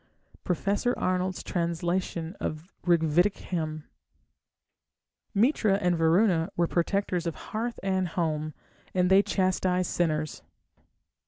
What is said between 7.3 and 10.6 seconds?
hearth and home, and they chastised sinners.